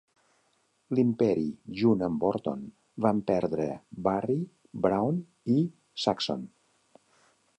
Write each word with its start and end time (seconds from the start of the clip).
L"Imperi 0.95 1.49
junt 1.81 2.01
amb 2.07 2.25
Orton 2.29 2.63
van 3.07 3.21
perdre 3.29 3.67
Barry, 4.09 4.39
Brown 4.87 5.23
i 5.57 5.61
Saxon. 6.07 6.49